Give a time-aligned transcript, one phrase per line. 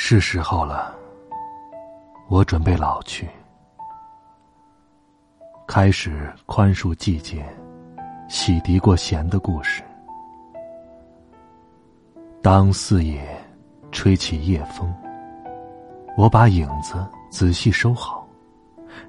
[0.00, 0.94] 是时候了，
[2.28, 3.28] 我准备老去，
[5.66, 7.44] 开始宽恕季节，
[8.28, 9.82] 洗涤过弦的故事。
[12.40, 13.20] 当四野
[13.90, 14.94] 吹起夜风，
[16.16, 18.24] 我把影子仔细收好，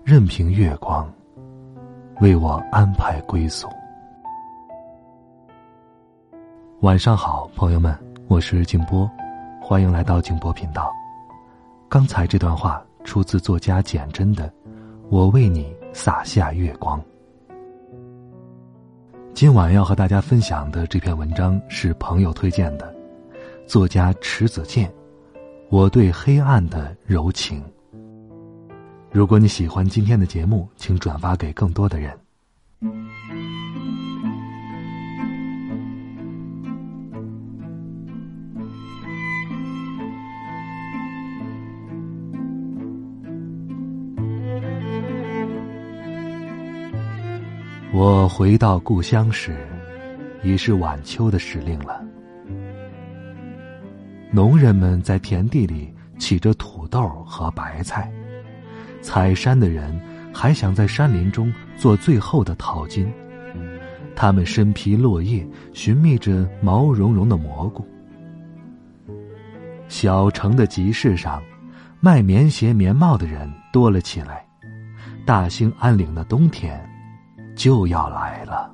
[0.03, 1.07] 任凭月光
[2.19, 3.69] 为我安排归宿。
[6.81, 7.95] 晚上好，朋友们，
[8.27, 9.09] 我是静波。
[9.69, 10.91] 欢迎来到静波频道。
[11.87, 14.47] 刚才这段话出自作家简真的
[15.11, 16.99] 《我为你洒下月光》。
[19.35, 22.95] 今晚要和大家分享的这篇文章是朋友推荐的，
[23.67, 24.89] 作家迟子健
[25.69, 27.61] 《我对黑暗的柔情》。
[29.11, 32.11] 如果你喜欢今天的节目，请转发给更多的人。
[48.01, 49.57] 我回到故乡时，
[50.41, 52.01] 已是晚秋的时令了。
[54.31, 58.09] 农人们在田地里起着土豆和白菜，
[59.01, 59.99] 采山的人
[60.33, 63.11] 还想在山林中做最后的淘金。
[64.15, 67.85] 他们身披落叶，寻觅着毛茸茸的蘑菇。
[69.89, 71.43] 小城的集市上，
[71.99, 74.47] 卖棉鞋、棉帽的人多了起来。
[75.25, 76.88] 大兴安岭的冬天。
[77.59, 78.73] 就要来了。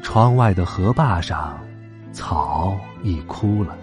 [0.00, 1.58] 窗外的河坝上，
[2.12, 3.76] 草已枯了。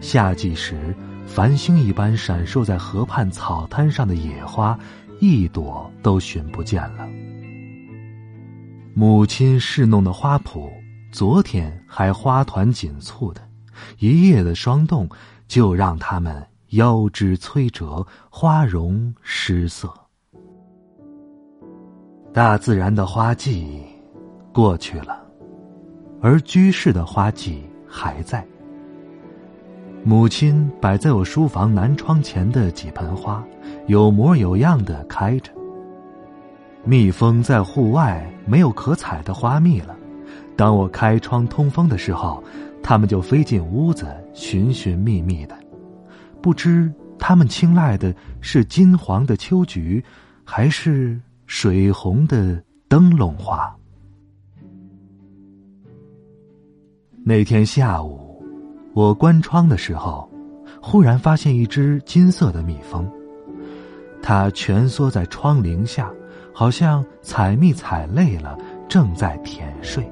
[0.00, 0.96] 夏季时，
[1.26, 4.78] 繁星一般闪烁在河畔草滩上的野花，
[5.20, 7.06] 一朵都寻不见了。
[8.94, 10.70] 母亲侍弄的花圃，
[11.12, 13.42] 昨天还花团锦簇的，
[13.98, 15.06] 一夜的霜冻，
[15.46, 16.46] 就让它们。
[16.72, 19.90] 腰肢摧折，花容失色。
[22.38, 23.82] 大自然的花季
[24.52, 25.26] 过去了，
[26.22, 28.46] 而居室的花季还在。
[30.04, 33.44] 母亲摆在我书房南窗前的几盆花，
[33.88, 35.50] 有模有样的开着。
[36.84, 39.96] 蜜蜂在户外没有可采的花蜜了，
[40.56, 42.40] 当我开窗通风的时候，
[42.84, 45.58] 它们就飞进屋子，寻寻觅觅的。
[46.40, 46.88] 不知
[47.18, 50.00] 他们青睐的是金黄的秋菊，
[50.44, 53.74] 还是水红的灯笼花？
[57.24, 58.44] 那天下午，
[58.92, 60.30] 我关窗的时候，
[60.80, 63.10] 忽然发现一只金色的蜜蜂，
[64.20, 66.12] 它蜷缩在窗棂下，
[66.52, 68.56] 好像采蜜采累了，
[68.86, 70.06] 正在甜睡。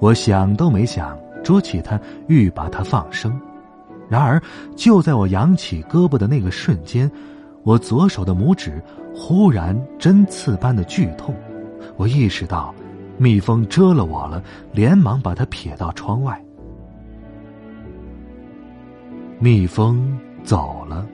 [0.00, 3.38] 我想都没想，捉起它，欲把它放生。
[4.08, 4.42] 然而，
[4.74, 7.10] 就在我扬起胳膊的那个瞬间，
[7.64, 8.82] 我左手的拇指
[9.14, 11.34] 忽然针刺般的剧痛。
[11.96, 12.74] 我意识到，
[13.16, 14.42] 蜜蜂蛰了我了，
[14.72, 16.42] 连忙把它撇到窗外。
[19.38, 21.06] 蜜蜂走了，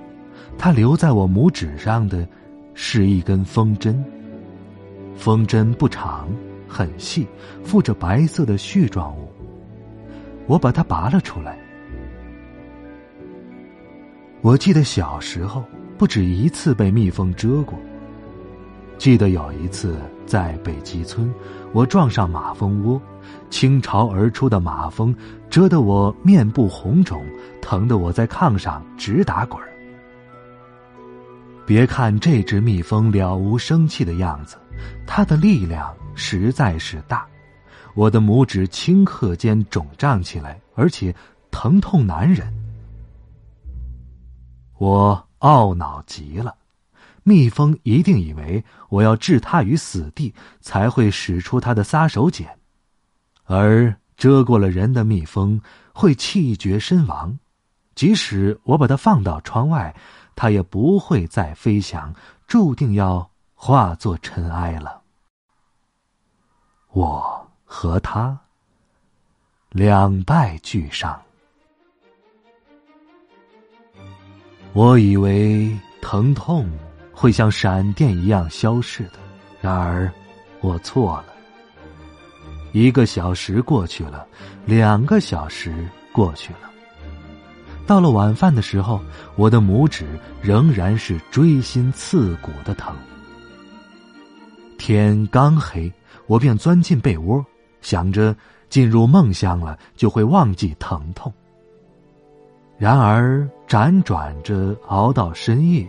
[0.56, 2.26] 它留在我拇指上的，
[2.72, 4.02] 是一根风针。
[5.16, 6.28] 风针不长，
[6.66, 7.26] 很细，
[7.62, 9.28] 附着白色的絮状物。
[10.46, 11.58] 我把它拔了出来。
[14.40, 15.64] 我记得小时候
[15.96, 17.78] 不止一次被蜜蜂蛰过。
[18.96, 21.32] 记得有一次在北极村，
[21.72, 23.00] 我撞上马蜂窝，
[23.50, 25.14] 倾巢而出的马蜂
[25.50, 27.24] 蛰得我面部红肿，
[27.60, 29.60] 疼得我在炕上直打滚。
[31.66, 34.56] 别看这只蜜蜂了无生气的样子，
[35.06, 37.26] 它的力量实在是大。
[37.94, 41.14] 我的拇指顷刻间肿胀起来，而且
[41.50, 42.46] 疼痛难忍。
[44.78, 46.56] 我懊恼极了，
[47.22, 52.48] 蜜蜂一定以为我要置它于死地，才会使出它的撒手锏，
[53.44, 55.60] 而蛰过了人的蜜蜂
[55.92, 57.38] 会气绝身亡，
[57.94, 59.94] 即使我把它放到窗外，
[60.34, 62.14] 它也不会再飞翔，
[62.46, 65.02] 注定要化作尘埃了。
[66.88, 68.40] 我和它
[69.68, 71.23] 两败俱伤。
[74.74, 75.70] 我以为
[76.02, 76.68] 疼痛
[77.12, 79.20] 会像闪电一样消逝的，
[79.60, 80.10] 然而
[80.60, 81.26] 我错了。
[82.72, 84.26] 一个小时过去了，
[84.66, 86.68] 两个小时过去了。
[87.86, 89.00] 到了晚饭的时候，
[89.36, 90.04] 我的拇指
[90.42, 92.96] 仍然是锥心刺骨的疼。
[94.76, 95.92] 天刚黑，
[96.26, 97.46] 我便钻进被窝，
[97.80, 98.34] 想着
[98.68, 101.32] 进入梦乡了就会忘记疼痛。
[102.76, 105.86] 然而辗转着熬到深夜，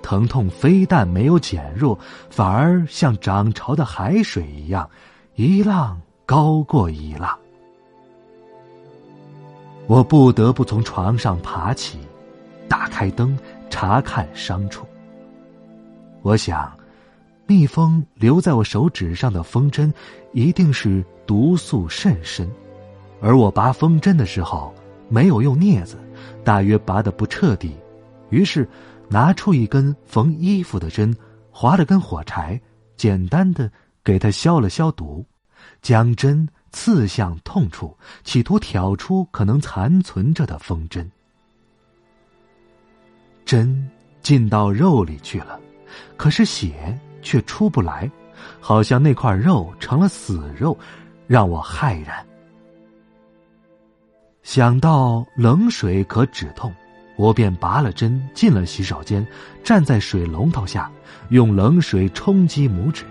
[0.00, 1.98] 疼痛非但没有减弱，
[2.30, 4.88] 反而像涨潮的海水一样，
[5.34, 7.36] 一浪高过一浪。
[9.86, 11.98] 我不得不从床上爬起，
[12.68, 13.36] 打开灯
[13.68, 14.86] 查看伤处。
[16.22, 16.72] 我想，
[17.46, 19.92] 蜜蜂留在我手指上的风针
[20.32, 22.48] 一定是毒素甚深，
[23.20, 24.72] 而我拔风针的时候
[25.08, 25.98] 没有用镊子，
[26.44, 27.76] 大约拔得不彻底，
[28.30, 28.68] 于是
[29.08, 31.16] 拿出一根缝衣服的针，
[31.50, 32.60] 划了根火柴，
[32.96, 33.70] 简单的
[34.02, 35.24] 给它消了消毒，
[35.82, 36.48] 将针。
[36.70, 41.10] 刺向痛处，企图挑出可能残存着的风针。
[43.46, 43.90] 针
[44.20, 45.58] 进到肉里去了，
[46.18, 48.08] 可是血却出不来，
[48.60, 50.78] 好像那块肉成了死肉，
[51.26, 52.24] 让我骇然。
[54.48, 56.74] 想到冷水可止痛，
[57.16, 59.24] 我便拔了针，进了洗手间，
[59.62, 60.90] 站在水龙头下，
[61.28, 63.04] 用冷水冲击拇指。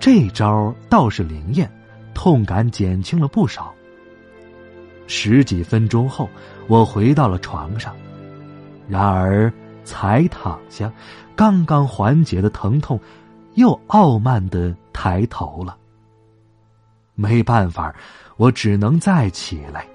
[0.00, 1.70] 这招倒是灵验。
[2.14, 3.74] 痛感减轻了不少。
[5.06, 6.30] 十几分钟后，
[6.66, 7.94] 我回到了床上，
[8.88, 9.52] 然而
[9.84, 10.90] 才躺下，
[11.36, 12.98] 刚刚缓解的疼痛
[13.52, 15.76] 又傲慢的抬头了。
[17.14, 17.94] 没办法，
[18.38, 19.86] 我只能再起来。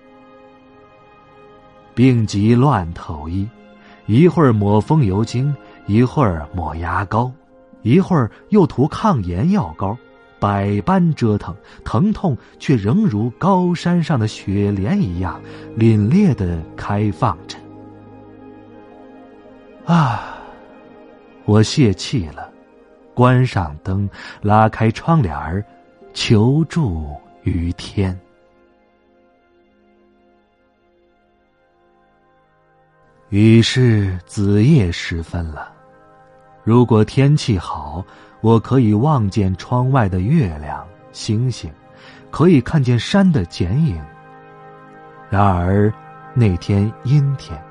[2.01, 3.47] 病急乱投医，
[4.07, 5.55] 一会儿抹风油精，
[5.85, 7.31] 一会儿抹牙膏，
[7.83, 9.95] 一会儿又涂抗炎药膏。
[10.39, 11.55] 百般折腾，
[11.85, 15.39] 疼痛却仍如高山上的雪莲一样
[15.77, 17.55] 凛冽的开放着。
[19.85, 20.39] 啊！
[21.45, 22.49] 我泄气了，
[23.13, 24.09] 关上灯，
[24.41, 25.63] 拉开窗帘儿，
[26.15, 27.11] 求助
[27.43, 28.19] 于天。
[33.31, 35.71] 已是子夜时分了，
[36.63, 38.05] 如果天气好。
[38.41, 41.71] 我可以望见窗外的月亮、星星，
[42.31, 44.03] 可以看见山的剪影。
[45.29, 45.93] 然而
[46.33, 47.63] 那天阴天，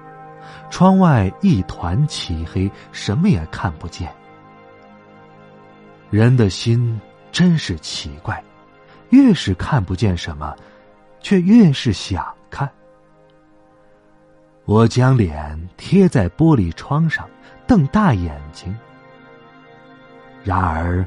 [0.71, 4.09] 窗外一团漆黑，什么也看不见。
[6.09, 7.01] 人的心
[7.33, 8.41] 真是奇怪，
[9.09, 10.55] 越是看不见什么，
[11.19, 12.71] 却越是想看。
[14.65, 17.29] 我将脸贴在玻璃窗上，
[17.67, 18.75] 瞪大眼睛。
[20.45, 21.05] 然而，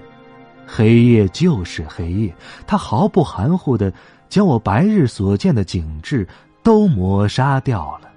[0.68, 2.36] 黑夜就是黑夜，
[2.68, 3.92] 它毫不含糊的
[4.30, 6.28] 将我白日所见的景致
[6.62, 8.10] 都抹杀掉了。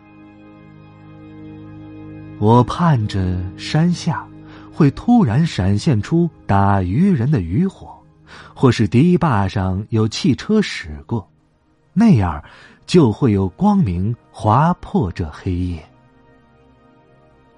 [2.38, 4.26] 我盼着山下
[4.72, 7.96] 会突然闪现出打渔人的渔火，
[8.54, 11.26] 或是堤坝上有汽车驶过，
[11.94, 12.42] 那样
[12.86, 15.84] 就会有光明划破这黑夜。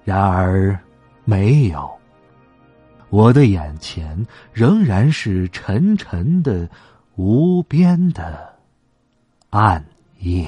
[0.03, 0.77] 然而，
[1.23, 1.89] 没有。
[3.09, 6.69] 我的眼前仍然是沉沉的、
[7.15, 8.53] 无边的
[9.49, 9.83] 暗
[10.19, 10.47] 夜。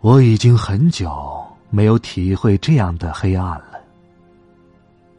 [0.00, 3.80] 我已经很久没有体会这样的黑暗了。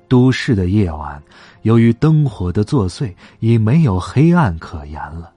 [0.08, 1.22] 都市的夜晚，
[1.64, 5.34] 由于灯火的作祟，已没有黑暗可言了。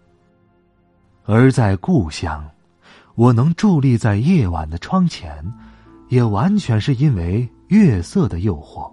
[1.30, 2.42] 而在故乡，
[3.14, 5.44] 我能伫立在夜晚的窗前，
[6.08, 7.48] 也完全是因为。
[7.68, 8.90] 月色的诱惑，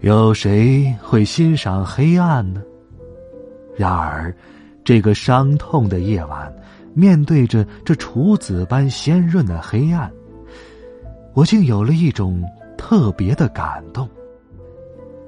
[0.00, 2.62] 有谁会欣赏黑暗呢？
[3.76, 4.34] 然而，
[4.82, 6.50] 这个伤痛的夜晚，
[6.94, 10.10] 面对着这楚子般鲜润的黑暗，
[11.34, 12.42] 我竟有了一种
[12.78, 14.08] 特别的感动，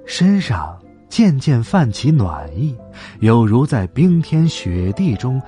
[0.06, 0.80] 身上
[1.14, 2.76] 渐渐泛起暖意，
[3.20, 5.40] 犹如在冰天雪地中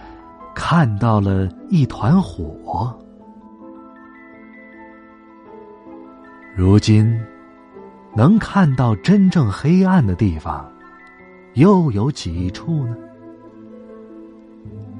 [0.55, 2.97] 看到了一团火。
[6.55, 7.21] 如今，
[8.15, 10.71] 能看到真正黑暗的地方，
[11.55, 12.97] 又有几处呢？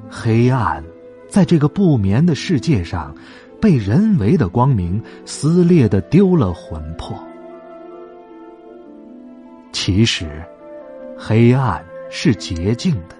[0.09, 0.83] 黑暗
[1.29, 3.15] 在这个不眠的世界上，
[3.61, 7.17] 被人为的光明撕裂的丢了魂魄。
[9.71, 10.43] 其实，
[11.19, 13.15] 黑暗是洁净的，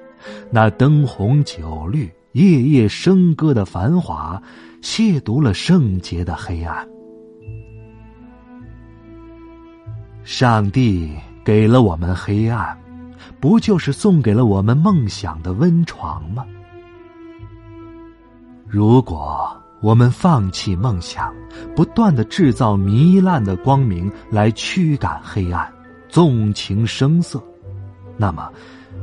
[0.51, 4.41] 那灯红酒绿、夜夜笙歌的繁华，
[4.81, 6.87] 亵渎了圣洁的黑暗。
[10.23, 11.11] 上帝
[11.43, 12.77] 给了我们黑暗，
[13.39, 16.45] 不就是送给了我们梦想的温床吗？
[18.67, 19.49] 如果
[19.79, 21.33] 我们放弃梦想，
[21.75, 25.71] 不断的制造糜烂的光明来驱赶黑暗，
[26.09, 27.41] 纵情声色，
[28.17, 28.51] 那么，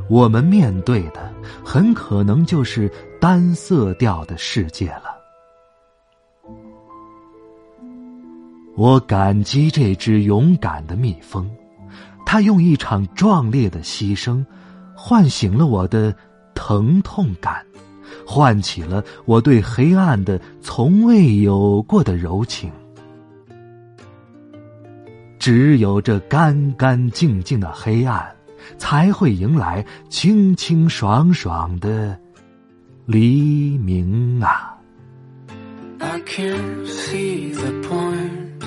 [0.08, 1.32] 我们面对的
[1.64, 2.90] 很可能就是
[3.20, 5.14] 单色调的世界了。
[8.76, 11.48] 我感激这只勇敢的蜜蜂，
[12.26, 14.44] 它用一场壮烈的牺牲，
[14.96, 16.14] 唤醒了我的
[16.54, 17.64] 疼痛感。
[18.26, 22.70] 唤起了我对黑暗的从未有过的柔情。
[25.38, 28.33] 只有这干干净净的黑暗，
[28.78, 32.18] 才会迎来清清爽爽的
[33.06, 34.78] 黎明啊
[35.98, 38.62] ！I can see the point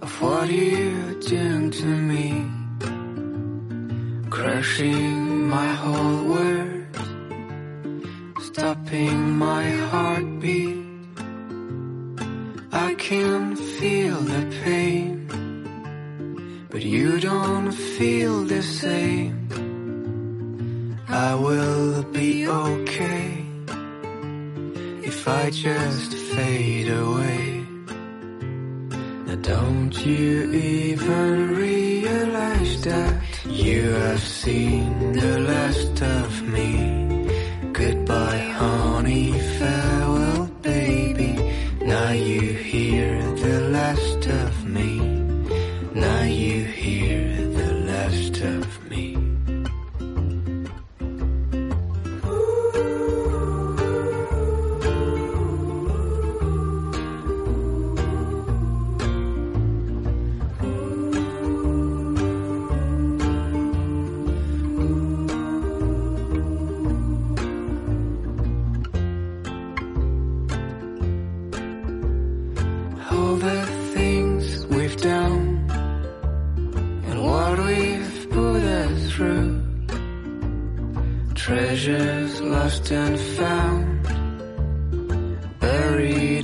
[0.00, 2.44] of what you're doing to me,
[4.30, 6.78] crushing my whole world.
[8.58, 10.78] stopping my heartbeat.
[12.72, 15.07] I can feel the pain,
[16.88, 19.34] you don't feel the same.
[21.06, 23.44] I will be okay
[25.02, 27.66] if I just fade away.
[29.26, 35.37] Now don't you even realize that you have seen the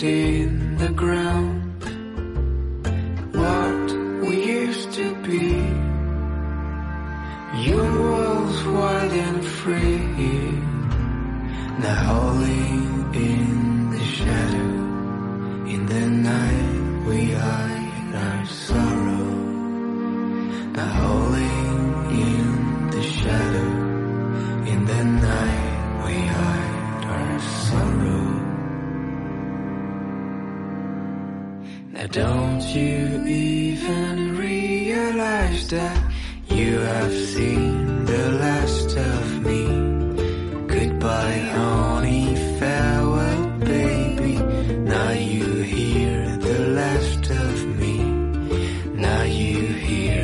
[0.05, 0.34] day.
[32.15, 36.13] Don't you even realize that
[36.49, 39.65] you have seen the last of me?
[40.69, 44.37] Goodbye, honey, farewell, baby.
[44.95, 47.99] Now you hear the last of me.
[48.95, 50.24] Now you hear